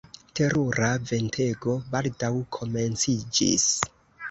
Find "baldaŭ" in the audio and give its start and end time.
1.97-2.33